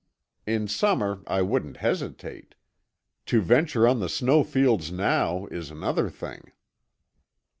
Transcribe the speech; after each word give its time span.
In 0.47 0.67
summer, 0.67 1.21
I 1.27 1.43
wouldn't 1.43 1.77
hesitate. 1.77 2.55
To 3.27 3.39
venture 3.39 3.87
on 3.87 3.99
the 3.99 4.09
snow 4.09 4.43
fields 4.43 4.91
now 4.91 5.45
is 5.51 5.69
another 5.69 6.09
thing." 6.09 6.51